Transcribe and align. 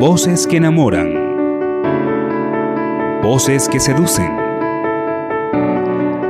Voces 0.00 0.46
que 0.46 0.56
enamoran. 0.56 1.12
Voces 3.22 3.68
que 3.68 3.78
seducen. 3.78 4.34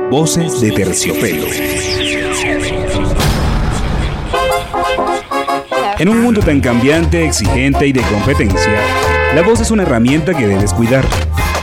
Voces 0.09 0.59
de 0.59 0.71
terciopelo. 0.71 1.45
En 5.99 6.09
un 6.09 6.21
mundo 6.21 6.41
tan 6.41 6.59
cambiante, 6.59 7.25
exigente 7.25 7.87
y 7.87 7.93
de 7.93 8.01
competencia, 8.01 8.73
la 9.33 9.41
voz 9.41 9.61
es 9.61 9.71
una 9.71 9.83
herramienta 9.83 10.33
que 10.33 10.47
debes 10.47 10.73
cuidar, 10.73 11.05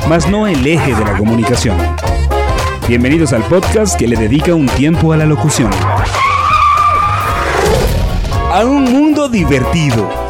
mas 0.08 0.26
no 0.30 0.46
el 0.46 0.66
eje 0.66 0.94
de 0.94 1.04
la 1.04 1.14
comunicación. 1.18 1.76
Bienvenidos 2.88 3.34
al 3.34 3.42
podcast 3.42 3.98
que 3.98 4.08
le 4.08 4.16
dedica 4.16 4.54
un 4.54 4.66
tiempo 4.66 5.12
a 5.12 5.18
la 5.18 5.26
locución. 5.26 5.70
A 8.50 8.64
un 8.64 8.84
mundo 8.84 9.28
divertido 9.28 10.27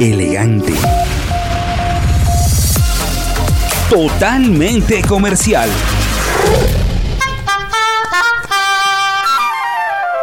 elegante. 0.00 0.72
Totalmente 3.90 5.02
comercial. 5.02 5.68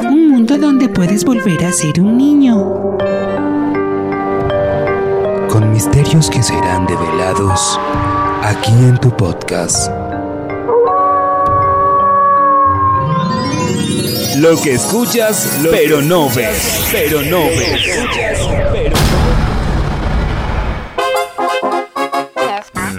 Un 0.01 0.29
mundo 0.29 0.57
donde 0.57 0.89
puedes 0.89 1.23
volver 1.23 1.65
a 1.65 1.71
ser 1.71 2.01
un 2.01 2.17
niño. 2.17 2.97
Con 5.49 5.71
misterios 5.71 6.29
que 6.29 6.41
serán 6.41 6.87
develados 6.87 7.79
aquí 8.43 8.71
en 8.71 8.97
tu 8.97 9.15
podcast. 9.15 10.06
Lo 14.39 14.61
que 14.61 14.73
escuchas, 14.73 15.49
pero 15.71 15.99
no 15.99 16.29
ves. 16.29 16.87
Pero 16.91 17.23
no 17.23 17.39
ves. 17.47 18.87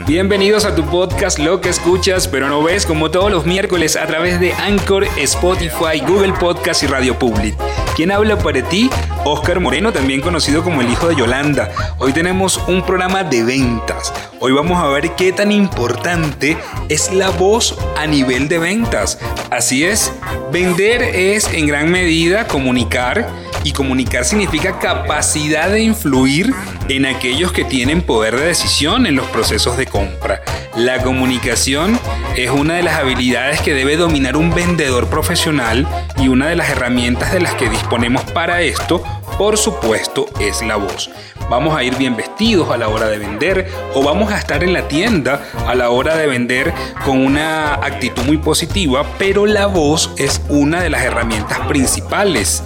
Bienvenidos 0.04 0.64
a 0.64 0.74
tu 0.74 0.84
podcast 0.86 1.38
Lo 1.38 1.60
que 1.60 1.68
escuchas 1.68 2.26
pero 2.26 2.48
no 2.48 2.62
ves 2.62 2.86
como 2.86 3.10
todos 3.10 3.30
los 3.30 3.44
miércoles 3.44 3.94
a 3.94 4.06
través 4.06 4.40
de 4.40 4.52
Anchor, 4.54 5.04
Spotify, 5.18 6.00
Google 6.04 6.32
Podcast 6.32 6.82
y 6.82 6.86
Radio 6.86 7.16
Public. 7.18 7.54
¿Quién 7.94 8.10
habla 8.10 8.38
para 8.38 8.62
ti? 8.62 8.90
Oscar 9.24 9.60
Moreno, 9.60 9.92
también 9.92 10.20
conocido 10.20 10.64
como 10.64 10.80
el 10.80 10.90
hijo 10.90 11.08
de 11.08 11.16
Yolanda. 11.16 11.70
Hoy 11.98 12.12
tenemos 12.12 12.58
un 12.68 12.82
programa 12.82 13.22
de 13.22 13.44
ventas. 13.44 14.12
Hoy 14.40 14.52
vamos 14.52 14.78
a 14.78 14.86
ver 14.88 15.10
qué 15.16 15.32
tan 15.32 15.52
importante 15.52 16.56
es 16.88 17.12
la 17.12 17.30
voz 17.30 17.76
a 17.96 18.06
nivel 18.06 18.48
de 18.48 18.58
ventas. 18.58 19.18
Así 19.50 19.84
es, 19.84 20.12
vender 20.52 21.02
es 21.02 21.52
en 21.54 21.66
gran 21.66 21.90
medida 21.90 22.46
comunicar 22.46 23.26
y 23.64 23.72
comunicar 23.72 24.26
significa 24.26 24.78
capacidad 24.78 25.70
de 25.70 25.80
influir 25.80 26.52
en 26.90 27.06
aquellos 27.06 27.52
que 27.52 27.64
tienen 27.64 28.02
poder 28.02 28.36
de 28.36 28.44
decisión 28.44 29.06
en 29.06 29.16
los 29.16 29.26
procesos 29.28 29.78
de 29.78 29.86
compra. 29.86 30.42
La 30.76 31.02
comunicación 31.02 31.98
es 32.36 32.50
una 32.50 32.74
de 32.74 32.82
las 32.82 32.96
habilidades 32.96 33.62
que 33.62 33.72
debe 33.72 33.96
dominar 33.96 34.36
un 34.36 34.54
vendedor 34.54 35.08
profesional 35.08 35.88
y 36.18 36.28
una 36.28 36.46
de 36.46 36.56
las 36.56 36.68
herramientas 36.68 37.32
de 37.32 37.40
las 37.40 37.54
que 37.54 37.70
disponemos 37.70 38.24
para 38.32 38.60
esto, 38.60 39.02
por 39.38 39.56
supuesto, 39.56 40.26
es 40.40 40.60
la 40.62 40.76
voz. 40.76 41.10
Vamos 41.50 41.74
a 41.74 41.82
ir 41.82 41.96
bien 41.96 42.14
vestidos 42.14 42.70
a 42.70 42.76
la 42.76 42.88
hora 42.88 43.08
de 43.08 43.18
vender 43.18 43.70
o 43.94 44.02
vamos 44.02 44.30
a 44.30 44.38
estar 44.38 44.62
en 44.62 44.74
la 44.74 44.86
tienda 44.86 45.42
a 45.66 45.74
la 45.74 45.88
hora 45.88 46.14
de 46.16 46.26
vender 46.26 46.74
con 47.04 47.24
una 47.24 47.74
actitud 47.74 48.22
muy 48.24 48.36
positiva, 48.36 49.04
pero 49.18 49.46
la 49.46 49.66
voz 49.66 50.10
es 50.18 50.42
una 50.50 50.82
de 50.82 50.90
las 50.90 51.02
herramientas 51.02 51.60
principales. 51.60 52.62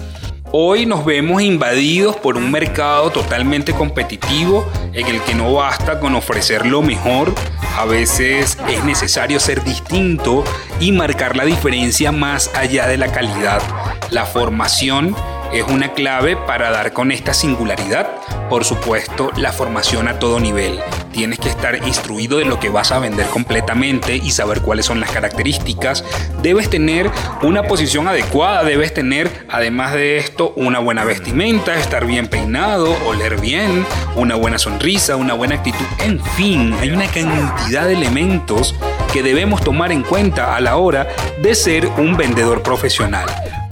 Hoy 0.51 0.85
nos 0.85 1.05
vemos 1.05 1.41
invadidos 1.41 2.17
por 2.17 2.37
un 2.37 2.51
mercado 2.51 3.09
totalmente 3.09 3.73
competitivo 3.73 4.69
en 4.91 5.07
el 5.07 5.21
que 5.21 5.33
no 5.33 5.53
basta 5.53 5.99
con 5.99 6.13
ofrecer 6.13 6.65
lo 6.65 6.81
mejor, 6.81 7.33
a 7.75 7.85
veces 7.85 8.59
es 8.69 8.83
necesario 8.83 9.39
ser 9.39 9.63
distinto 9.63 10.43
y 10.79 10.91
marcar 10.91 11.35
la 11.35 11.45
diferencia 11.45 12.11
más 12.11 12.51
allá 12.53 12.85
de 12.85 12.97
la 12.97 13.11
calidad. 13.11 13.63
La 14.11 14.25
formación 14.25 15.15
es 15.53 15.63
una 15.63 15.93
clave 15.93 16.35
para 16.35 16.69
dar 16.69 16.93
con 16.93 17.11
esta 17.11 17.33
singularidad. 17.33 18.11
Por 18.53 18.65
supuesto, 18.65 19.31
la 19.35 19.51
formación 19.51 20.07
a 20.07 20.19
todo 20.19 20.39
nivel. 20.39 20.79
Tienes 21.11 21.39
que 21.39 21.49
estar 21.49 21.75
instruido 21.87 22.37
de 22.37 22.45
lo 22.45 22.59
que 22.59 22.69
vas 22.69 22.91
a 22.91 22.99
vender 22.99 23.25
completamente 23.25 24.15
y 24.15 24.29
saber 24.29 24.61
cuáles 24.61 24.85
son 24.85 24.99
las 24.99 25.09
características. 25.09 26.05
Debes 26.43 26.69
tener 26.69 27.09
una 27.41 27.63
posición 27.63 28.07
adecuada, 28.07 28.63
debes 28.63 28.93
tener, 28.93 29.47
además 29.49 29.93
de 29.93 30.17
esto, 30.17 30.53
una 30.55 30.77
buena 30.77 31.03
vestimenta, 31.03 31.73
estar 31.79 32.05
bien 32.05 32.27
peinado, 32.27 32.95
oler 33.07 33.41
bien, 33.41 33.87
una 34.15 34.35
buena 34.35 34.59
sonrisa, 34.59 35.15
una 35.15 35.33
buena 35.33 35.55
actitud. 35.55 35.87
En 35.97 36.23
fin, 36.23 36.75
hay 36.79 36.91
una 36.91 37.07
cantidad 37.07 37.87
de 37.87 37.93
elementos 37.93 38.75
que 39.11 39.23
debemos 39.23 39.61
tomar 39.63 39.91
en 39.91 40.03
cuenta 40.03 40.55
a 40.55 40.61
la 40.61 40.77
hora 40.77 41.07
de 41.41 41.55
ser 41.55 41.87
un 41.97 42.15
vendedor 42.17 42.61
profesional. 42.61 43.25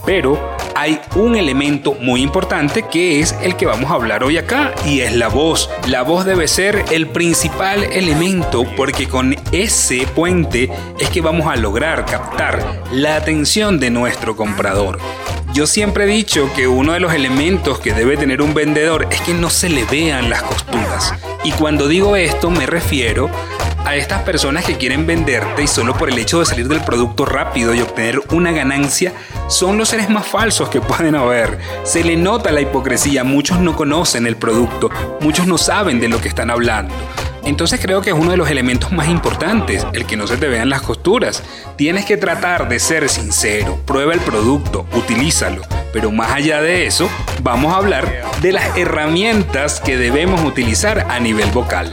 Pero 0.08 0.58
hay 0.76 1.00
un 1.16 1.36
elemento 1.36 1.94
muy 1.94 2.22
importante 2.22 2.84
que 2.84 3.20
es 3.20 3.36
el 3.42 3.56
que 3.56 3.66
vamos 3.66 3.92
a 3.92 3.96
hablar 3.96 4.24
hoy 4.24 4.38
acá 4.38 4.74
y 4.86 5.02
es 5.02 5.16
la 5.16 5.28
voz. 5.28 5.70
La 5.88 6.04
voz 6.04 6.26
debe 6.26 6.48
ser 6.48 6.86
el 6.92 7.08
principal 7.08 7.84
elemento 7.84 8.66
porque 8.76 9.08
con 9.08 9.36
ese 9.52 10.08
puente 10.16 10.70
es 11.00 11.10
que 11.10 11.22
vamos 11.22 11.48
a 11.48 11.56
lograr 11.56 12.06
captar 12.06 12.84
la 12.92 13.16
atención 13.16 13.80
de 13.80 13.90
nuestro 13.90 14.36
comprador. 14.36 15.00
Yo 15.54 15.68
siempre 15.68 16.06
he 16.06 16.08
dicho 16.08 16.50
que 16.56 16.68
uno 16.68 16.94
de 16.94 17.02
los 17.02 17.14
elementos 17.14 17.80
que 17.80 17.94
debe 17.94 18.16
tener 18.16 18.42
un 18.42 18.54
vendedor 18.54 19.08
es 19.12 19.20
que 19.22 19.34
no 19.34 19.50
se 19.50 19.70
le 19.70 19.84
vean 19.86 20.30
las 20.30 20.44
costuras. 20.44 21.14
Y 21.44 21.52
cuando 21.52 21.88
digo 21.88 22.16
esto 22.16 22.50
me 22.50 22.66
refiero 22.66 23.30
a 23.86 23.96
estas 23.96 24.22
personas 24.22 24.64
que 24.64 24.78
quieren 24.78 25.06
venderte 25.06 25.64
y 25.64 25.68
solo 25.68 25.96
por 25.96 26.10
el 26.10 26.18
hecho 26.18 26.40
de 26.40 26.46
salir 26.46 26.68
del 26.68 26.82
producto 26.82 27.26
rápido 27.26 27.74
y 27.74 27.82
obtener 27.82 28.22
una 28.32 28.52
ganancia 28.52 29.14
son 29.52 29.78
los 29.78 29.90
seres 29.90 30.10
más 30.10 30.26
falsos 30.26 30.70
que 30.70 30.80
pueden 30.80 31.14
haber. 31.14 31.60
Se 31.84 32.04
le 32.04 32.16
nota 32.16 32.52
la 32.52 32.62
hipocresía, 32.62 33.26
muchos 33.26 33.60
no 33.60 33.76
conocen 33.76 34.26
el 34.26 34.38
producto, 34.38 34.90
muchos 35.20 35.46
no 35.46 35.58
saben 35.58 36.00
de 36.00 36.08
lo 36.08 36.22
que 36.22 36.30
están 36.30 36.50
hablando. 36.50 36.94
Entonces 37.44 37.80
creo 37.82 38.02
que 38.02 38.12
es 38.12 38.16
uno 38.16 38.32
de 38.32 38.38
los 38.38 38.50
elementos 38.50 38.92
más 38.92 39.10
importantes, 39.10 39.86
el 39.94 40.06
que 40.06 40.16
no 40.16 40.26
se 40.26 40.38
te 40.38 40.48
vean 40.48 40.70
las 40.70 40.84
costuras. 40.84 41.44
Tienes 41.76 42.06
que 42.06 42.16
tratar 42.16 42.70
de 42.70 42.80
ser 42.80 43.10
sincero, 43.10 43.78
prueba 43.86 44.14
el 44.14 44.22
producto, 44.22 44.86
utilízalo, 44.94 45.64
pero 45.92 46.12
más 46.12 46.32
allá 46.32 46.62
de 46.62 46.86
eso, 46.86 47.10
vamos 47.42 47.74
a 47.74 47.78
hablar 47.78 48.24
de 48.42 48.54
las 48.54 48.78
herramientas 48.78 49.82
que 49.82 49.98
debemos 49.98 50.42
utilizar 50.46 51.08
a 51.10 51.20
nivel 51.20 51.52
vocal. 51.52 51.92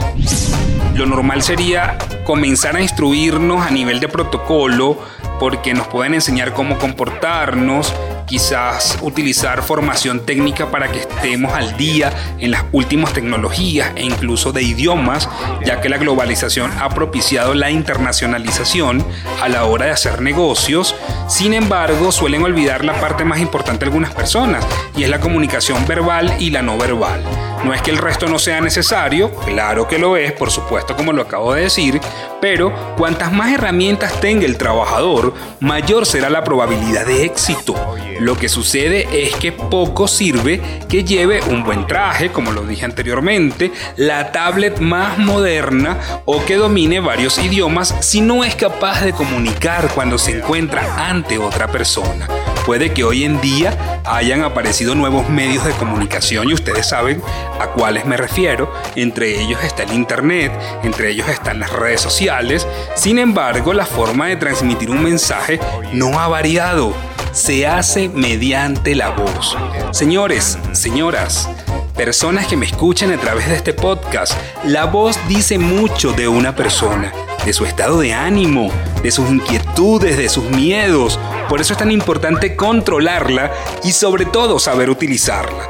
Lo 0.94 1.06
normal 1.06 1.42
sería 1.42 1.98
comenzar 2.24 2.76
a 2.76 2.82
instruirnos 2.82 3.66
a 3.66 3.70
nivel 3.70 4.00
de 4.00 4.08
protocolo 4.08 4.98
porque 5.38 5.74
nos 5.74 5.86
pueden 5.86 6.14
enseñar 6.14 6.52
cómo 6.52 6.78
comportarnos, 6.78 7.94
quizás 8.26 8.98
utilizar 9.00 9.62
formación 9.62 10.24
técnica 10.26 10.70
para 10.70 10.92
que 10.92 11.00
estemos 11.00 11.52
al 11.54 11.76
día 11.76 12.12
en 12.38 12.50
las 12.50 12.64
últimas 12.72 13.12
tecnologías 13.12 13.92
e 13.96 14.04
incluso 14.04 14.52
de 14.52 14.62
idiomas, 14.62 15.28
ya 15.64 15.80
que 15.80 15.88
la 15.88 15.96
globalización 15.96 16.70
ha 16.78 16.90
propiciado 16.90 17.54
la 17.54 17.70
internacionalización 17.70 19.04
a 19.42 19.48
la 19.48 19.64
hora 19.64 19.86
de 19.86 19.92
hacer 19.92 20.20
negocios. 20.20 20.94
Sin 21.26 21.54
embargo, 21.54 22.12
suelen 22.12 22.42
olvidar 22.42 22.84
la 22.84 23.00
parte 23.00 23.24
más 23.24 23.40
importante 23.40 23.84
de 23.84 23.90
algunas 23.90 24.14
personas, 24.14 24.66
y 24.96 25.04
es 25.04 25.08
la 25.08 25.20
comunicación 25.20 25.86
verbal 25.86 26.34
y 26.38 26.50
la 26.50 26.62
no 26.62 26.76
verbal. 26.76 27.22
No 27.64 27.74
es 27.74 27.82
que 27.82 27.90
el 27.90 27.98
resto 27.98 28.28
no 28.28 28.38
sea 28.38 28.60
necesario, 28.60 29.30
claro 29.44 29.88
que 29.88 29.98
lo 29.98 30.16
es, 30.16 30.32
por 30.32 30.50
supuesto 30.50 30.96
como 30.96 31.12
lo 31.12 31.22
acabo 31.22 31.54
de 31.54 31.62
decir, 31.62 32.00
pero 32.40 32.72
cuantas 32.96 33.32
más 33.32 33.52
herramientas 33.52 34.20
tenga 34.20 34.46
el 34.46 34.56
trabajador, 34.56 35.34
mayor 35.60 36.06
será 36.06 36.30
la 36.30 36.44
probabilidad 36.44 37.06
de 37.06 37.24
éxito. 37.24 37.74
Lo 38.20 38.36
que 38.36 38.48
sucede 38.48 39.06
es 39.12 39.34
que 39.36 39.52
poco 39.52 40.08
sirve 40.08 40.60
que 40.88 41.04
lleve 41.04 41.40
un 41.42 41.62
buen 41.64 41.86
traje, 41.86 42.30
como 42.30 42.52
lo 42.52 42.62
dije 42.62 42.84
anteriormente, 42.84 43.72
la 43.96 44.32
tablet 44.32 44.78
más 44.78 45.18
moderna 45.18 45.98
o 46.24 46.44
que 46.44 46.56
domine 46.56 47.00
varios 47.00 47.38
idiomas 47.38 47.94
si 48.00 48.20
no 48.20 48.44
es 48.44 48.54
capaz 48.54 49.02
de 49.02 49.12
comunicar 49.12 49.88
cuando 49.94 50.18
se 50.18 50.38
encuentra 50.38 51.08
ante 51.08 51.38
otra 51.38 51.68
persona. 51.68 52.28
Puede 52.68 52.92
que 52.92 53.02
hoy 53.02 53.24
en 53.24 53.40
día 53.40 54.02
hayan 54.04 54.42
aparecido 54.42 54.94
nuevos 54.94 55.30
medios 55.30 55.64
de 55.64 55.72
comunicación 55.72 56.50
y 56.50 56.52
ustedes 56.52 56.86
saben 56.86 57.22
a 57.58 57.68
cuáles 57.68 58.04
me 58.04 58.18
refiero. 58.18 58.70
Entre 58.94 59.40
ellos 59.40 59.64
está 59.64 59.84
el 59.84 59.94
Internet, 59.94 60.52
entre 60.82 61.08
ellos 61.08 61.26
están 61.30 61.60
las 61.60 61.72
redes 61.72 62.02
sociales. 62.02 62.66
Sin 62.94 63.18
embargo, 63.18 63.72
la 63.72 63.86
forma 63.86 64.26
de 64.26 64.36
transmitir 64.36 64.90
un 64.90 65.02
mensaje 65.02 65.58
no 65.94 66.20
ha 66.20 66.28
variado. 66.28 66.92
Se 67.32 67.66
hace 67.66 68.10
mediante 68.10 68.94
la 68.94 69.12
voz. 69.12 69.56
Señores, 69.92 70.58
señoras, 70.72 71.48
personas 71.96 72.48
que 72.48 72.58
me 72.58 72.66
escuchan 72.66 73.10
a 73.12 73.16
través 73.16 73.48
de 73.48 73.54
este 73.54 73.72
podcast, 73.72 74.34
la 74.66 74.84
voz 74.84 75.18
dice 75.26 75.56
mucho 75.58 76.12
de 76.12 76.28
una 76.28 76.54
persona 76.54 77.14
de 77.48 77.54
su 77.54 77.64
estado 77.64 78.00
de 78.00 78.12
ánimo, 78.12 78.70
de 79.02 79.10
sus 79.10 79.30
inquietudes, 79.30 80.18
de 80.18 80.28
sus 80.28 80.50
miedos. 80.50 81.18
Por 81.48 81.62
eso 81.62 81.72
es 81.72 81.78
tan 81.78 81.90
importante 81.90 82.54
controlarla 82.54 83.50
y 83.82 83.92
sobre 83.92 84.26
todo 84.26 84.58
saber 84.58 84.90
utilizarla 84.90 85.66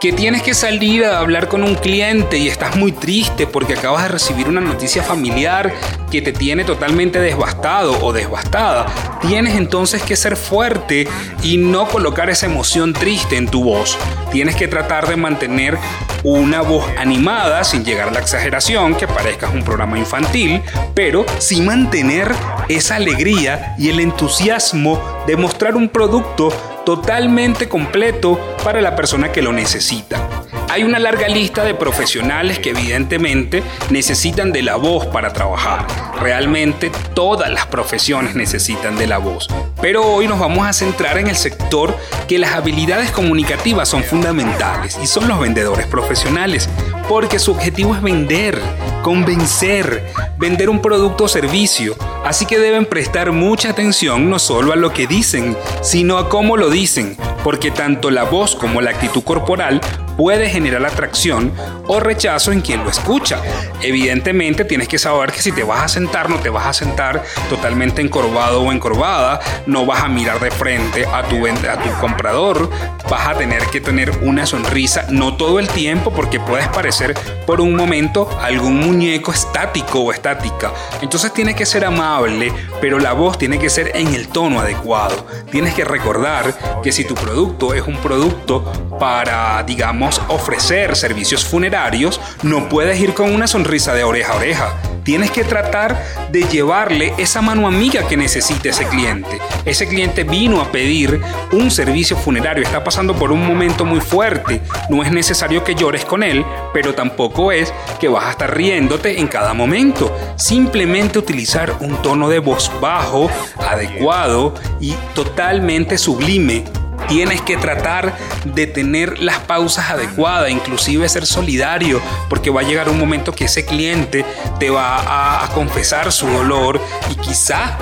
que 0.00 0.12
tienes 0.14 0.42
que 0.42 0.54
salir 0.54 1.04
a 1.04 1.18
hablar 1.18 1.48
con 1.48 1.62
un 1.62 1.74
cliente 1.74 2.38
y 2.38 2.48
estás 2.48 2.74
muy 2.74 2.90
triste 2.90 3.46
porque 3.46 3.74
acabas 3.74 4.04
de 4.04 4.08
recibir 4.08 4.48
una 4.48 4.62
noticia 4.62 5.02
familiar 5.02 5.74
que 6.10 6.22
te 6.22 6.32
tiene 6.32 6.64
totalmente 6.64 7.20
desbastado 7.20 8.02
o 8.02 8.10
desbastada, 8.10 8.86
tienes 9.20 9.56
entonces 9.56 10.02
que 10.02 10.16
ser 10.16 10.36
fuerte 10.36 11.06
y 11.42 11.58
no 11.58 11.86
colocar 11.86 12.30
esa 12.30 12.46
emoción 12.46 12.94
triste 12.94 13.36
en 13.36 13.46
tu 13.46 13.62
voz. 13.62 13.98
Tienes 14.32 14.56
que 14.56 14.68
tratar 14.68 15.06
de 15.06 15.16
mantener 15.16 15.76
una 16.24 16.62
voz 16.62 16.84
animada 16.98 17.62
sin 17.64 17.84
llegar 17.84 18.08
a 18.08 18.12
la 18.12 18.20
exageración, 18.20 18.94
que 18.94 19.06
parezcas 19.06 19.52
un 19.52 19.62
programa 19.62 19.98
infantil, 19.98 20.62
pero 20.94 21.26
sin 21.38 21.66
mantener 21.66 22.32
esa 22.68 22.96
alegría 22.96 23.74
y 23.78 23.90
el 23.90 24.00
entusiasmo 24.00 25.00
de 25.26 25.36
mostrar 25.36 25.76
un 25.76 25.88
producto 25.88 26.52
totalmente 26.96 27.68
completo 27.68 28.36
para 28.64 28.80
la 28.80 28.96
persona 28.96 29.30
que 29.30 29.42
lo 29.42 29.52
necesita. 29.52 30.28
Hay 30.68 30.82
una 30.82 30.98
larga 30.98 31.28
lista 31.28 31.62
de 31.62 31.72
profesionales 31.72 32.58
que 32.58 32.70
evidentemente 32.70 33.62
necesitan 33.90 34.50
de 34.50 34.64
la 34.64 34.74
voz 34.74 35.06
para 35.06 35.32
trabajar. 35.32 35.86
Realmente 36.20 36.90
todas 37.14 37.48
las 37.48 37.66
profesiones 37.66 38.34
necesitan 38.34 38.98
de 38.98 39.06
la 39.06 39.18
voz. 39.18 39.46
Pero 39.80 40.04
hoy 40.04 40.26
nos 40.26 40.40
vamos 40.40 40.66
a 40.66 40.72
centrar 40.72 41.16
en 41.18 41.28
el 41.28 41.36
sector 41.36 41.96
que 42.26 42.40
las 42.40 42.54
habilidades 42.54 43.12
comunicativas 43.12 43.88
son 43.88 44.02
fundamentales 44.02 44.98
y 45.00 45.06
son 45.06 45.28
los 45.28 45.38
vendedores 45.38 45.86
profesionales, 45.86 46.68
porque 47.08 47.38
su 47.38 47.52
objetivo 47.52 47.94
es 47.94 48.02
vender, 48.02 48.60
convencer, 49.02 50.12
vender 50.38 50.68
un 50.68 50.80
producto 50.80 51.24
o 51.24 51.28
servicio. 51.28 51.96
Así 52.24 52.46
que 52.46 52.58
deben 52.58 52.86
prestar 52.86 53.32
mucha 53.32 53.70
atención 53.70 54.28
no 54.28 54.38
solo 54.38 54.72
a 54.72 54.76
lo 54.76 54.92
que 54.92 55.06
dicen, 55.06 55.56
sino 55.82 56.18
a 56.18 56.28
cómo 56.28 56.56
lo 56.56 56.70
dicen, 56.70 57.16
porque 57.42 57.70
tanto 57.70 58.10
la 58.10 58.24
voz 58.24 58.54
como 58.54 58.80
la 58.80 58.90
actitud 58.90 59.22
corporal 59.22 59.80
puede 60.20 60.50
generar 60.50 60.84
atracción 60.84 61.50
o 61.86 61.98
rechazo 61.98 62.52
en 62.52 62.60
quien 62.60 62.84
lo 62.84 62.90
escucha. 62.90 63.40
Evidentemente 63.80 64.66
tienes 64.66 64.86
que 64.86 64.98
saber 64.98 65.32
que 65.32 65.40
si 65.40 65.50
te 65.50 65.62
vas 65.62 65.82
a 65.82 65.88
sentar, 65.88 66.28
no 66.28 66.36
te 66.36 66.50
vas 66.50 66.66
a 66.66 66.74
sentar 66.74 67.24
totalmente 67.48 68.02
encorvado 68.02 68.60
o 68.60 68.70
encorvada, 68.70 69.40
no 69.64 69.86
vas 69.86 70.04
a 70.04 70.08
mirar 70.08 70.38
de 70.38 70.50
frente 70.50 71.06
a 71.06 71.22
tu, 71.22 71.46
a 71.46 71.82
tu 71.82 72.00
comprador, 72.00 72.68
vas 73.08 73.28
a 73.28 73.34
tener 73.34 73.62
que 73.68 73.80
tener 73.80 74.10
una 74.20 74.44
sonrisa, 74.44 75.06
no 75.08 75.38
todo 75.38 75.58
el 75.58 75.68
tiempo 75.68 76.12
porque 76.12 76.38
puedes 76.38 76.68
parecer 76.68 77.14
por 77.46 77.62
un 77.62 77.74
momento 77.74 78.28
algún 78.42 78.78
muñeco 78.90 79.30
estático 79.30 80.00
o 80.00 80.12
estática. 80.12 80.72
Entonces 81.00 81.32
tienes 81.32 81.54
que 81.54 81.64
ser 81.64 81.84
amable, 81.84 82.52
pero 82.80 82.98
la 82.98 83.12
voz 83.12 83.38
tiene 83.38 83.58
que 83.58 83.70
ser 83.70 83.92
en 83.94 84.08
el 84.14 84.26
tono 84.28 84.58
adecuado. 84.58 85.26
Tienes 85.50 85.74
que 85.74 85.84
recordar 85.84 86.82
que 86.82 86.90
si 86.90 87.04
tu 87.04 87.14
producto 87.14 87.72
es 87.72 87.86
un 87.86 87.96
producto 87.98 88.64
para, 89.00 89.62
digamos, 89.64 90.20
ofrecer 90.28 90.94
servicios 90.94 91.44
funerarios, 91.44 92.20
no 92.42 92.68
puedes 92.68 93.00
ir 93.00 93.14
con 93.14 93.34
una 93.34 93.48
sonrisa 93.48 93.94
de 93.94 94.04
oreja 94.04 94.34
a 94.34 94.36
oreja. 94.36 94.74
Tienes 95.02 95.30
que 95.30 95.42
tratar 95.42 96.04
de 96.30 96.42
llevarle 96.42 97.14
esa 97.16 97.40
mano 97.40 97.66
amiga 97.66 98.06
que 98.06 98.18
necesita 98.18 98.68
ese 98.68 98.86
cliente. 98.86 99.40
Ese 99.64 99.88
cliente 99.88 100.24
vino 100.24 100.60
a 100.60 100.70
pedir 100.70 101.18
un 101.52 101.70
servicio 101.70 102.14
funerario, 102.14 102.62
está 102.62 102.84
pasando 102.84 103.14
por 103.14 103.32
un 103.32 103.44
momento 103.44 103.86
muy 103.86 104.00
fuerte. 104.00 104.60
No 104.90 105.02
es 105.02 105.10
necesario 105.10 105.64
que 105.64 105.74
llores 105.74 106.04
con 106.04 106.22
él, 106.22 106.44
pero 106.74 106.94
tampoco 106.94 107.50
es 107.50 107.72
que 107.98 108.08
vas 108.08 108.26
a 108.26 108.30
estar 108.32 108.54
riéndote 108.54 109.18
en 109.18 109.28
cada 109.28 109.54
momento. 109.54 110.14
Simplemente 110.36 111.18
utilizar 111.18 111.74
un 111.80 111.96
tono 112.02 112.28
de 112.28 112.38
voz 112.38 112.70
bajo, 112.82 113.30
adecuado 113.66 114.54
y 114.78 114.92
totalmente 115.14 115.96
sublime 115.96 116.64
tienes 117.10 117.40
que 117.42 117.56
tratar 117.56 118.14
de 118.44 118.66
tener 118.66 119.18
las 119.18 119.38
pausas 119.38 119.90
adecuadas, 119.90 120.50
inclusive 120.50 121.08
ser 121.08 121.26
solidario, 121.26 122.00
porque 122.28 122.50
va 122.50 122.60
a 122.60 122.64
llegar 122.64 122.88
un 122.88 122.98
momento 122.98 123.32
que 123.32 123.44
ese 123.44 123.64
cliente 123.64 124.24
te 124.58 124.70
va 124.70 125.44
a, 125.44 125.48
confesar 125.50 126.12
su 126.12 126.26
dolor 126.28 126.80
y 127.10 127.16
quizá 127.16 127.76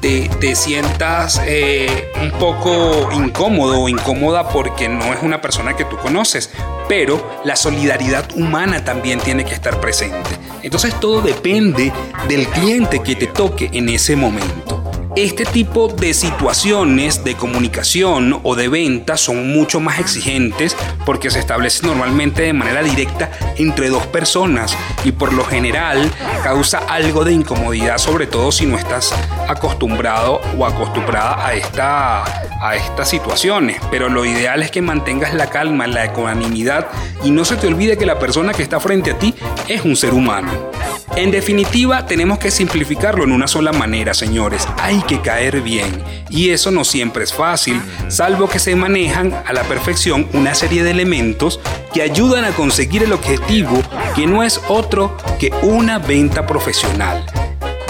te, 0.00 0.56
sientas 0.56 1.40
eh, 1.46 2.10
un 2.20 2.32
poco 2.32 3.10
incómodo 3.12 3.80
o 3.80 3.88
incómoda 3.88 4.48
porque 4.48 4.88
no 4.88 5.12
es 5.12 5.22
una 5.22 5.40
persona 5.40 5.76
que 5.76 5.84
tú 5.84 5.96
conoces, 5.98 6.50
pero 6.88 7.40
la 7.44 7.54
solidaridad 7.54 8.28
humana 8.34 8.84
también 8.84 9.20
tiene 9.20 9.44
que 9.44 9.54
estar 9.54 9.80
presente. 9.80 10.30
Entonces 10.62 10.98
todo 10.98 11.20
depende 11.20 11.92
del 12.28 12.48
cliente 12.48 13.00
que 13.00 13.14
te 13.14 13.28
toque 13.28 13.70
en 13.72 13.88
ese 13.88 14.16
momento. 14.16 14.81
Este 15.14 15.44
tipo 15.44 15.88
de 15.88 16.14
situaciones 16.14 17.22
de 17.22 17.34
comunicación 17.34 18.40
o 18.42 18.56
de 18.56 18.68
venta 18.68 19.18
son 19.18 19.52
mucho 19.52 19.78
más 19.78 20.00
exigentes 20.00 20.74
porque 21.04 21.30
se 21.30 21.38
establece 21.38 21.86
normalmente 21.86 22.40
de 22.40 22.54
manera 22.54 22.82
directa 22.82 23.30
entre 23.58 23.90
dos 23.90 24.06
personas 24.06 24.74
y 25.04 25.12
por 25.12 25.34
lo 25.34 25.44
general 25.44 26.10
causa 26.42 26.78
algo 26.78 27.26
de 27.26 27.34
incomodidad, 27.34 27.98
sobre 27.98 28.26
todo 28.26 28.50
si 28.52 28.64
no 28.64 28.78
estás 28.78 29.12
acostumbrado 29.48 30.40
o 30.56 30.64
acostumbrada 30.64 31.46
a, 31.46 31.52
esta, 31.52 32.24
a 32.66 32.76
estas 32.76 33.10
situaciones. 33.10 33.82
Pero 33.90 34.08
lo 34.08 34.24
ideal 34.24 34.62
es 34.62 34.70
que 34.70 34.80
mantengas 34.80 35.34
la 35.34 35.50
calma, 35.50 35.86
la 35.86 36.06
ecuanimidad 36.06 36.88
y 37.22 37.32
no 37.32 37.44
se 37.44 37.56
te 37.56 37.66
olvide 37.66 37.98
que 37.98 38.06
la 38.06 38.18
persona 38.18 38.54
que 38.54 38.62
está 38.62 38.80
frente 38.80 39.10
a 39.10 39.18
ti 39.18 39.34
es 39.68 39.84
un 39.84 39.94
ser 39.94 40.14
humano. 40.14 40.72
En 41.14 41.30
definitiva, 41.30 42.06
tenemos 42.06 42.38
que 42.38 42.50
simplificarlo 42.50 43.24
en 43.24 43.32
una 43.32 43.46
sola 43.46 43.72
manera, 43.72 44.14
señores. 44.14 44.66
Hay 44.78 45.02
que 45.02 45.20
caer 45.20 45.60
bien. 45.60 46.02
Y 46.30 46.50
eso 46.50 46.70
no 46.70 46.84
siempre 46.84 47.24
es 47.24 47.34
fácil, 47.34 47.82
salvo 48.08 48.48
que 48.48 48.58
se 48.58 48.74
manejan 48.74 49.34
a 49.46 49.52
la 49.52 49.62
perfección 49.64 50.26
una 50.32 50.54
serie 50.54 50.82
de 50.82 50.90
elementos 50.90 51.60
que 51.92 52.00
ayudan 52.00 52.44
a 52.44 52.52
conseguir 52.52 53.02
el 53.02 53.12
objetivo 53.12 53.82
que 54.16 54.26
no 54.26 54.42
es 54.42 54.60
otro 54.68 55.16
que 55.38 55.50
una 55.62 55.98
venta 55.98 56.46
profesional. 56.46 57.24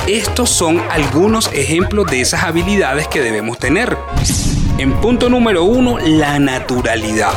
Estos 0.08 0.50
son 0.50 0.82
algunos 0.90 1.48
ejemplos 1.52 2.10
de 2.10 2.22
esas 2.22 2.42
habilidades 2.42 3.06
que 3.06 3.20
debemos 3.20 3.58
tener. 3.60 3.96
En 4.78 4.94
punto 4.94 5.28
número 5.28 5.62
uno, 5.62 6.00
la 6.00 6.40
naturalidad. 6.40 7.32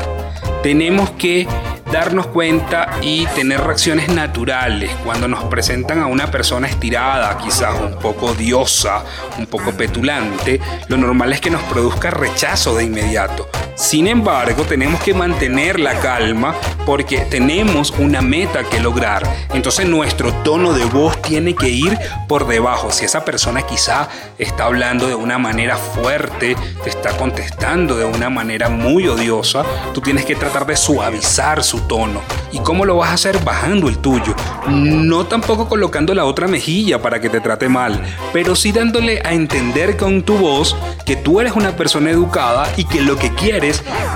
Tenemos 0.64 1.12
que 1.12 1.48
darnos 1.92 2.28
cuenta 2.28 2.98
y 3.02 3.26
tener 3.28 3.62
reacciones 3.62 4.10
naturales 4.10 4.92
cuando 5.04 5.28
nos 5.28 5.44
presentan 5.46 6.00
a 6.00 6.08
una 6.08 6.30
persona 6.32 6.68
estirada, 6.68 7.38
quizás 7.38 7.80
un 7.80 7.98
poco 8.00 8.28
odiosa, 8.28 9.04
un 9.38 9.46
poco 9.48 9.72
petulante, 9.72 10.60
lo 10.88 10.98
normal 10.98 11.34
es 11.34 11.42
que 11.42 11.50
nos 11.50 11.64
produzca 11.64 12.12
rechazo 12.12 12.76
de 12.76 12.86
inmediato. 12.86 13.50
Sin 13.76 14.08
embargo, 14.08 14.64
tenemos 14.64 15.02
que 15.04 15.14
mantener 15.14 15.82
la 15.82 16.00
calma 16.00 16.56
porque 16.86 17.20
tenemos 17.20 17.92
una 17.98 18.22
meta 18.22 18.64
que 18.64 18.80
lograr. 18.80 19.24
Entonces 19.54 19.86
nuestro 19.86 20.32
tono 20.44 20.72
de 20.72 20.86
voz 20.86 21.22
tiene 21.22 21.54
que 21.56 21.68
ir 21.68 21.98
por 22.30 22.48
debajo. 22.48 22.90
Si 22.92 23.04
esa 23.04 23.26
persona 23.26 23.64
quizá 23.64 24.08
está 24.38 24.66
hablando 24.66 25.08
de 25.08 25.16
una 25.16 25.38
manera 25.38 25.76
fuerte, 25.76 26.56
te 26.84 26.90
está 26.90 27.18
contestando 27.18 27.98
de 27.98 28.06
una 28.06 28.30
manera 28.30 28.70
muy 28.70 29.10
odiosa, 29.10 29.66
tú 29.94 30.00
tienes 30.00 30.24
que 30.24 30.38
tratar 30.38 30.66
de 30.66 30.78
suavizar 30.78 31.62
su 31.62 31.82
tono. 31.82 32.22
¿Y 32.54 32.60
cómo 32.60 32.86
lo 32.86 32.96
vas 32.96 33.10
a 33.10 33.16
hacer? 33.16 33.44
Bajando 33.44 33.90
el 33.90 33.98
tuyo. 33.98 34.34
No 34.70 35.26
tampoco 35.26 35.68
colocando 35.68 36.14
la 36.14 36.24
otra 36.24 36.48
mejilla 36.48 37.02
para 37.02 37.20
que 37.20 37.30
te 37.30 37.42
trate 37.42 37.68
mal, 37.68 38.02
pero 38.32 38.56
sí 38.56 38.72
dándole 38.72 39.22
a 39.26 39.34
entender 39.34 39.98
con 39.98 40.24
tu 40.24 40.38
voz 40.38 40.78
que 41.06 41.18
tú 41.18 41.42
eres 41.42 41.54
una 41.54 41.76
persona 41.76 42.10
educada 42.10 42.72
y 42.78 42.86
que 42.86 43.02
lo 43.02 43.18
que 43.18 43.34
quieres 43.34 43.65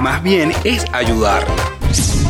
más 0.02 0.22
bien 0.22 0.54
es 0.64 0.86
ayudarla. 0.92 1.56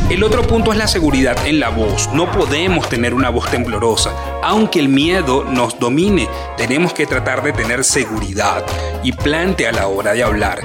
El 0.09 0.23
otro 0.23 0.41
punto 0.41 0.71
es 0.71 0.77
la 0.77 0.87
seguridad 0.87 1.37
en 1.45 1.59
la 1.59 1.69
voz. 1.69 2.09
No 2.13 2.31
podemos 2.31 2.89
tener 2.89 3.13
una 3.13 3.29
voz 3.29 3.49
temblorosa. 3.51 4.11
Aunque 4.41 4.79
el 4.79 4.89
miedo 4.89 5.43
nos 5.43 5.77
domine, 5.79 6.27
tenemos 6.57 6.93
que 6.93 7.05
tratar 7.05 7.43
de 7.43 7.53
tener 7.53 7.83
seguridad 7.83 8.65
y 9.03 9.11
plante 9.11 9.67
a 9.67 9.71
la 9.71 9.87
hora 9.87 10.13
de 10.13 10.23
hablar 10.23 10.61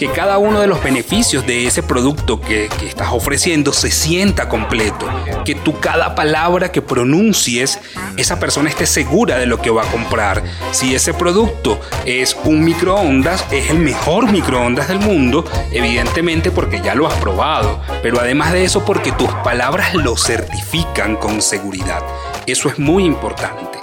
que 0.00 0.08
cada 0.08 0.38
uno 0.38 0.62
de 0.62 0.66
los 0.66 0.82
beneficios 0.82 1.46
de 1.46 1.66
ese 1.66 1.82
producto 1.82 2.40
que, 2.40 2.70
estás 2.86 3.08
ofreciendo 3.12 3.74
se 3.74 3.90
sienta 3.90 4.48
completo, 4.48 5.06
que 5.44 5.54
tú 5.54 5.78
cada 5.78 6.14
palabra 6.14 6.72
que 6.72 6.80
pronuncies, 6.80 7.78
esa 8.16 8.40
persona 8.40 8.70
esté 8.70 8.86
segura 8.86 9.36
de 9.36 9.44
lo 9.44 9.60
que 9.60 9.68
va 9.68 9.82
a 9.82 9.92
comprar. 9.92 10.42
Si 10.70 10.94
ese 10.94 11.12
producto 11.12 11.78
es 12.06 12.34
un 12.44 12.64
microondas, 12.64 13.44
es 13.50 13.68
el 13.68 13.78
mejor 13.78 14.32
microondas 14.32 14.88
del 14.88 15.00
mundo, 15.00 15.44
evidentemente 15.70 16.50
porque 16.50 16.80
ya 16.80 16.94
lo 16.94 17.06
has 17.06 17.14
probado, 17.20 17.82
pero 18.02 18.20
además 18.20 18.54
de 18.54 18.64
eso 18.64 18.82
porque 18.86 19.12
tus 19.12 19.30
palabras 19.44 19.94
lo 19.94 20.16
certifican 20.16 21.16
con 21.16 21.42
seguridad. 21.42 22.02
Eso 22.46 22.70
es 22.70 22.78
muy 22.78 23.04
importante. 23.04 23.79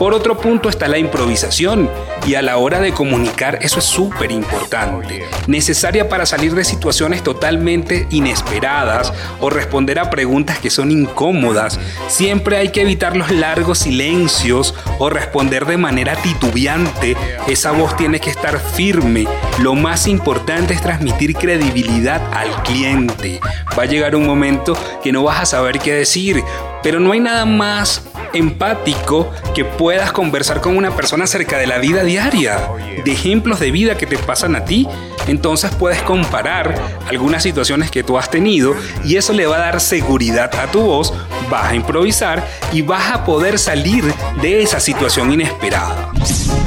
Por 0.00 0.14
otro 0.14 0.38
punto 0.38 0.70
está 0.70 0.88
la 0.88 0.96
improvisación 0.96 1.90
y 2.26 2.34
a 2.34 2.40
la 2.40 2.56
hora 2.56 2.80
de 2.80 2.94
comunicar 2.94 3.58
eso 3.60 3.80
es 3.80 3.84
súper 3.84 4.32
importante, 4.32 5.26
necesaria 5.46 6.08
para 6.08 6.24
salir 6.24 6.54
de 6.54 6.64
situaciones 6.64 7.22
totalmente 7.22 8.06
inesperadas 8.08 9.12
o 9.40 9.50
responder 9.50 9.98
a 9.98 10.08
preguntas 10.08 10.58
que 10.58 10.70
son 10.70 10.90
incómodas. 10.90 11.78
Siempre 12.08 12.56
hay 12.56 12.70
que 12.70 12.80
evitar 12.80 13.14
los 13.14 13.30
largos 13.30 13.80
silencios 13.80 14.74
o 14.98 15.10
responder 15.10 15.66
de 15.66 15.76
manera 15.76 16.16
titubeante. 16.16 17.14
Esa 17.46 17.72
voz 17.72 17.94
tiene 17.98 18.20
que 18.20 18.30
estar 18.30 18.58
firme. 18.58 19.26
Lo 19.58 19.74
más 19.74 20.06
importante 20.06 20.72
es 20.72 20.80
transmitir 20.80 21.34
credibilidad 21.34 22.22
al 22.32 22.62
cliente. 22.62 23.38
Va 23.78 23.82
a 23.82 23.86
llegar 23.86 24.16
un 24.16 24.26
momento 24.26 24.78
que 25.02 25.12
no 25.12 25.24
vas 25.24 25.40
a 25.40 25.44
saber 25.44 25.78
qué 25.78 25.92
decir, 25.92 26.42
pero 26.82 27.00
no 27.00 27.12
hay 27.12 27.20
nada 27.20 27.44
más 27.44 28.09
empático 28.32 29.30
que 29.54 29.64
puedas 29.64 30.12
conversar 30.12 30.60
con 30.60 30.76
una 30.76 30.94
persona 30.94 31.24
acerca 31.24 31.58
de 31.58 31.66
la 31.66 31.78
vida 31.78 32.04
diaria, 32.04 32.68
de 33.04 33.12
ejemplos 33.12 33.60
de 33.60 33.70
vida 33.70 33.96
que 33.96 34.06
te 34.06 34.18
pasan 34.18 34.56
a 34.56 34.64
ti. 34.64 34.86
Entonces 35.26 35.70
puedes 35.74 36.02
comparar 36.02 36.74
algunas 37.08 37.42
situaciones 37.42 37.90
que 37.90 38.02
tú 38.02 38.18
has 38.18 38.30
tenido 38.30 38.74
y 39.04 39.16
eso 39.16 39.32
le 39.32 39.46
va 39.46 39.56
a 39.56 39.60
dar 39.60 39.80
seguridad 39.80 40.54
a 40.56 40.70
tu 40.70 40.80
voz, 40.80 41.12
vas 41.50 41.70
a 41.70 41.74
improvisar 41.74 42.46
y 42.72 42.82
vas 42.82 43.10
a 43.10 43.24
poder 43.24 43.58
salir 43.58 44.04
de 44.40 44.62
esa 44.62 44.80
situación 44.80 45.32
inesperada. 45.32 46.10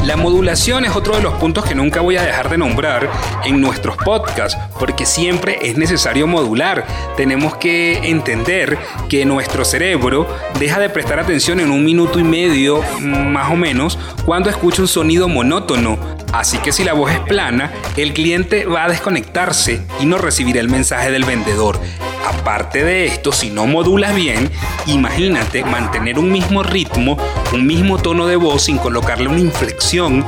La 0.05 0.17
modulación 0.17 0.83
es 0.83 0.93
otro 0.97 1.15
de 1.15 1.21
los 1.21 1.35
puntos 1.35 1.63
que 1.63 1.75
nunca 1.75 2.01
voy 2.01 2.17
a 2.17 2.23
dejar 2.23 2.49
de 2.49 2.57
nombrar 2.57 3.09
en 3.45 3.61
nuestros 3.61 3.95
podcasts, 3.95 4.59
porque 4.77 5.05
siempre 5.05 5.59
es 5.61 5.77
necesario 5.77 6.27
modular. 6.27 6.85
Tenemos 7.15 7.55
que 7.55 8.09
entender 8.09 8.77
que 9.07 9.23
nuestro 9.23 9.63
cerebro 9.63 10.27
deja 10.59 10.77
de 10.81 10.89
prestar 10.89 11.19
atención 11.19 11.61
en 11.61 11.71
un 11.71 11.85
minuto 11.85 12.19
y 12.19 12.25
medio, 12.25 12.81
más 12.99 13.49
o 13.49 13.55
menos, 13.55 13.97
cuando 14.25 14.49
escucha 14.49 14.81
un 14.81 14.89
sonido 14.89 15.29
monótono. 15.29 15.97
Así 16.33 16.57
que 16.57 16.73
si 16.73 16.83
la 16.83 16.93
voz 16.93 17.11
es 17.11 17.19
plana, 17.21 17.71
el 17.95 18.11
cliente 18.11 18.42
va 18.43 18.85
a 18.85 18.89
desconectarse 18.89 19.81
y 19.99 20.05
no 20.05 20.17
recibirá 20.17 20.59
el 20.59 20.69
mensaje 20.69 21.11
del 21.11 21.25
vendedor. 21.25 21.79
Aparte 22.25 22.83
de 22.83 23.05
esto, 23.05 23.31
si 23.31 23.49
no 23.49 23.65
modulas 23.65 24.15
bien, 24.15 24.49
imagínate 24.85 25.63
mantener 25.63 26.19
un 26.19 26.31
mismo 26.31 26.63
ritmo, 26.63 27.17
un 27.53 27.65
mismo 27.65 27.97
tono 27.97 28.27
de 28.27 28.35
voz 28.35 28.63
sin 28.63 28.77
colocarle 28.77 29.27
una 29.27 29.39
inflexión, 29.39 30.25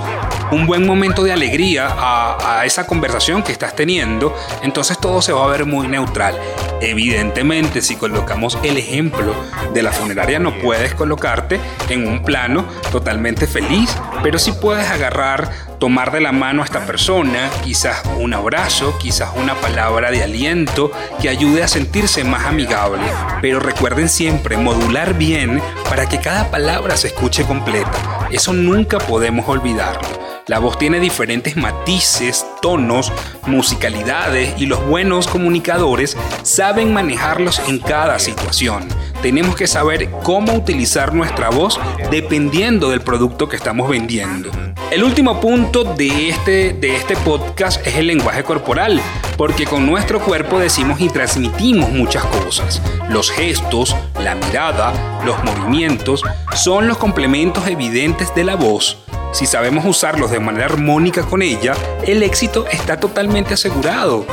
un 0.52 0.66
buen 0.66 0.86
momento 0.86 1.24
de 1.24 1.32
alegría 1.32 1.88
a, 1.88 2.60
a, 2.60 2.66
esa 2.66 2.86
conversación 2.86 3.44
que 3.44 3.52
estás 3.52 3.76
teniendo, 3.76 4.36
entonces 4.62 4.98
todo 5.00 5.22
se 5.22 5.32
va 5.32 5.46
a 5.46 5.48
ver 5.48 5.66
muy 5.66 5.88
neutral. 5.88 6.40
Evidentemente, 6.86 7.82
si 7.82 7.96
colocamos 7.96 8.60
el 8.62 8.78
ejemplo 8.78 9.34
de 9.74 9.82
la 9.82 9.92
funeraria, 9.92 10.38
no 10.38 10.60
puedes 10.60 10.94
colocarte 10.94 11.60
en 11.90 12.08
un 12.08 12.24
plano 12.24 12.64
totalmente 12.92 13.48
feliz, 13.48 13.98
pero 14.22 14.38
sí 14.38 14.52
puedes 14.52 14.88
agarrar 14.88 15.50
tomar 15.80 16.12
de 16.12 16.22
la 16.22 16.32
mano 16.32 16.62
a 16.62 16.66
esta 16.66 16.86
persona, 16.86 17.50
quizás 17.64 18.04
un 18.20 18.36
abrazo, 18.36 19.00
quizás 19.00 19.32
una 19.36 19.56
palabra 19.56 20.12
de 20.12 20.22
aliento 20.22 20.92
que 21.20 21.30
ayude 21.30 21.64
a 21.64 21.68
sentirse 21.68 22.24
más 22.24 22.46
amigable. 22.46 23.02
Pero 23.42 23.60
recuerden 23.60 24.08
siempre 24.08 24.56
modular 24.56 25.16
bien 25.16 25.64
para 25.90 26.08
que 26.08 26.20
cada 26.20 26.52
palabra 26.52 26.98
se 26.98 27.08
escuche 27.08 27.46
completa. 27.46 28.28
Eso 28.30 28.54
nunca 28.54 29.00
podemos 29.00 29.50
olvidarlo. 29.50 30.25
La 30.48 30.60
voz 30.60 30.78
tiene 30.78 31.00
diferentes 31.00 31.58
matices, 31.58 32.46
tonos, 32.62 33.12
musicalidades 33.48 34.54
y 34.62 34.68
los 34.68 34.86
buenos 34.86 35.26
comunicadores 35.26 36.16
saben 36.44 36.94
manejarlos 36.94 37.60
en 37.68 37.80
cada 37.80 38.20
situación. 38.20 38.88
Tenemos 39.24 39.56
que 39.56 39.66
saber 39.66 40.12
cómo 40.22 40.54
utilizar 40.54 41.16
nuestra 41.16 41.50
voz 41.50 41.80
dependiendo 42.12 42.92
del 42.92 43.02
producto 43.02 43.50
que 43.50 43.56
estamos 43.56 43.90
vendiendo. 43.90 44.52
El 44.92 45.04
último 45.04 45.42
punto 45.42 45.84
de 45.84 46.30
este, 46.30 46.74
de 46.74 46.96
este 46.96 47.16
podcast 47.18 47.86
es 47.88 47.96
el 47.96 48.06
lenguaje 48.06 48.44
corporal, 48.44 49.02
porque 49.38 49.66
con 49.66 49.88
nuestro 49.88 50.20
cuerpo 50.20 50.60
decimos 50.60 51.02
y 51.02 51.10
transmitimos 51.10 51.90
muchas 51.90 52.24
cosas. 52.26 52.84
Los 53.10 53.32
gestos, 53.32 53.96
la 54.22 54.36
mirada, 54.36 54.94
los 55.26 55.44
movimientos 55.44 56.22
son 56.54 56.88
los 56.88 57.00
complementos 57.00 57.66
evidentes 57.66 58.34
de 58.36 58.44
la 58.44 58.56
voz. 58.56 59.05
Si 59.36 59.46
sabemos 59.46 59.84
usarlos 59.84 60.32
de 60.32 60.40
manera 60.40 60.68
armónica 60.68 61.24
con 61.24 61.42
ella, 61.42 61.74
el 62.08 62.24
éxito 62.24 62.68
está 62.72 63.02
totalmente 63.02 63.56
asegurado. 63.56 64.26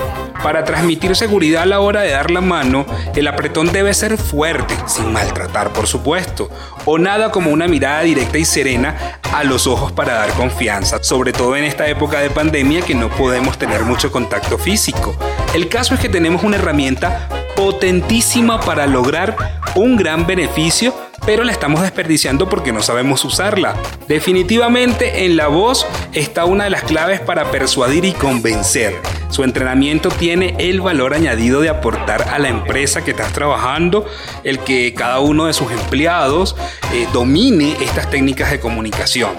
Para 0.44 0.62
transmitir 0.62 1.16
seguridad 1.16 1.64
a 1.64 1.66
la 1.66 1.80
hora 1.80 2.02
de 2.02 2.10
dar 2.10 2.30
la 2.30 2.40
mano, 2.40 2.86
el 3.16 3.26
apretón 3.26 3.72
debe 3.72 3.94
ser 3.94 4.16
fuerte, 4.16 4.76
sin 4.86 5.12
maltratar 5.12 5.72
por 5.72 5.88
supuesto, 5.88 6.50
o 6.84 6.98
nada 6.98 7.32
como 7.32 7.50
una 7.50 7.66
mirada 7.66 8.02
directa 8.02 8.38
y 8.38 8.44
serena 8.44 9.18
a 9.32 9.42
los 9.42 9.66
ojos 9.66 9.90
para 9.90 10.14
dar 10.14 10.30
confianza, 10.34 11.02
sobre 11.02 11.32
todo 11.32 11.56
en 11.56 11.64
esta 11.64 11.88
época 11.88 12.20
de 12.20 12.30
pandemia 12.30 12.82
que 12.82 12.94
no 12.94 13.08
podemos 13.08 13.58
tener 13.58 13.82
mucho 13.82 14.12
contacto 14.12 14.56
físico. 14.56 15.16
El 15.52 15.68
caso 15.68 15.94
es 15.94 16.00
que 16.00 16.10
tenemos 16.10 16.44
una 16.44 16.58
herramienta 16.58 17.28
potentísima 17.56 18.60
para 18.60 18.86
lograr 18.86 19.58
un 19.74 19.96
gran 19.96 20.28
beneficio 20.28 20.94
pero 21.24 21.44
la 21.44 21.52
estamos 21.52 21.82
desperdiciando 21.82 22.48
porque 22.48 22.72
no 22.72 22.82
sabemos 22.82 23.24
usarla. 23.24 23.74
Definitivamente 24.08 25.24
en 25.24 25.36
la 25.36 25.48
voz 25.48 25.86
está 26.12 26.44
una 26.44 26.64
de 26.64 26.70
las 26.70 26.82
claves 26.82 27.20
para 27.20 27.50
persuadir 27.50 28.04
y 28.04 28.12
convencer. 28.12 28.94
Su 29.30 29.44
entrenamiento 29.44 30.10
tiene 30.10 30.54
el 30.58 30.80
valor 30.80 31.14
añadido 31.14 31.60
de 31.60 31.70
aportar 31.70 32.28
a 32.28 32.38
la 32.38 32.48
empresa 32.48 33.02
que 33.02 33.12
estás 33.12 33.32
trabajando, 33.32 34.04
el 34.44 34.58
que 34.58 34.92
cada 34.94 35.20
uno 35.20 35.46
de 35.46 35.54
sus 35.54 35.70
empleados 35.72 36.54
eh, 36.92 37.06
domine 37.12 37.76
estas 37.80 38.10
técnicas 38.10 38.50
de 38.50 38.60
comunicación. 38.60 39.30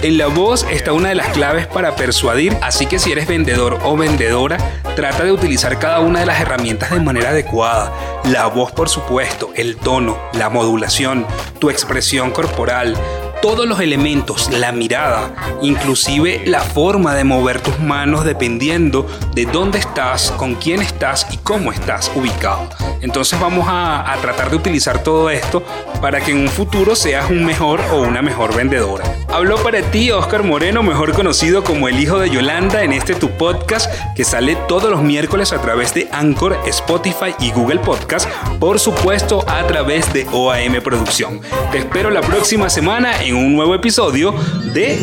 En 0.00 0.16
la 0.16 0.28
voz 0.28 0.64
está 0.70 0.92
una 0.92 1.08
de 1.08 1.16
las 1.16 1.26
claves 1.30 1.66
para 1.66 1.96
persuadir, 1.96 2.56
así 2.62 2.86
que 2.86 3.00
si 3.00 3.10
eres 3.10 3.26
vendedor 3.26 3.80
o 3.82 3.96
vendedora, 3.96 4.56
trata 4.94 5.24
de 5.24 5.32
utilizar 5.32 5.80
cada 5.80 5.98
una 5.98 6.20
de 6.20 6.26
las 6.26 6.40
herramientas 6.40 6.92
de 6.92 7.00
manera 7.00 7.30
adecuada. 7.30 7.92
La 8.30 8.46
voz, 8.46 8.70
por 8.70 8.88
supuesto, 8.88 9.50
el 9.56 9.76
tono, 9.76 10.16
la 10.34 10.50
modulación, 10.50 11.26
tu 11.58 11.68
expresión 11.68 12.30
corporal, 12.30 12.96
todos 13.42 13.66
los 13.66 13.80
elementos, 13.80 14.50
la 14.52 14.70
mirada, 14.70 15.34
inclusive 15.62 16.42
la 16.46 16.60
forma 16.60 17.14
de 17.14 17.24
mover 17.24 17.60
tus 17.60 17.80
manos 17.80 18.24
dependiendo 18.24 19.04
de 19.34 19.46
dónde 19.46 19.78
estás, 19.78 20.30
con 20.32 20.54
quién 20.54 20.80
estás 20.80 21.26
y 21.32 21.38
cómo 21.38 21.72
estás 21.72 22.10
ubicado. 22.14 22.68
Entonces 23.00 23.38
vamos 23.38 23.66
a, 23.68 24.16
tratar 24.20 24.50
de 24.50 24.56
utilizar 24.56 25.02
todo 25.02 25.30
esto 25.30 25.62
para 26.00 26.20
que 26.20 26.32
en 26.32 26.38
un 26.38 26.48
futuro 26.48 26.96
seas 26.96 27.30
un 27.30 27.44
mejor 27.44 27.80
o 27.92 28.00
una 28.00 28.22
mejor 28.22 28.54
vendedora. 28.54 29.04
Habló 29.28 29.56
para 29.62 29.80
ti 29.82 30.10
Oscar 30.10 30.42
Moreno, 30.42 30.82
mejor 30.82 31.12
conocido 31.12 31.62
como 31.62 31.88
el 31.88 32.00
hijo 32.00 32.18
de 32.18 32.30
Yolanda, 32.30 32.82
en 32.82 32.92
este 32.92 33.14
tu 33.14 33.30
podcast 33.30 33.90
que 34.16 34.24
sale 34.24 34.56
todos 34.66 34.90
los 34.90 35.02
miércoles 35.02 35.52
a 35.52 35.60
través 35.60 35.94
de 35.94 36.08
Anchor, 36.12 36.58
Spotify 36.66 37.34
y 37.38 37.52
Google 37.52 37.78
Podcast, 37.80 38.28
por 38.58 38.80
supuesto 38.80 39.44
a 39.48 39.66
través 39.66 40.12
de 40.12 40.26
OAM 40.32 40.80
Producción. 40.82 41.40
Te 41.70 41.78
espero 41.78 42.10
la 42.10 42.20
próxima 42.20 42.68
semana 42.70 43.22
en 43.22 43.36
un 43.36 43.54
nuevo 43.54 43.74
episodio 43.74 44.34
de 44.72 44.98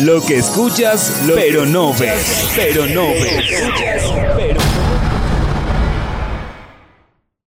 Lo 0.00 0.24
que 0.24 0.36
escuchas, 0.36 1.12
pero 1.34 1.64
no 1.66 1.94
ves, 1.94 2.50
pero 2.56 2.86
no 2.86 3.06
ves. 3.08 4.51